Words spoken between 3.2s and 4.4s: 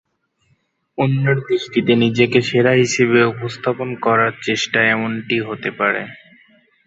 উপস্থাপন করার